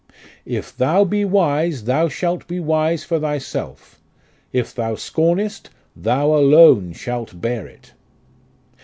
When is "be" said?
1.03-1.23, 2.47-2.59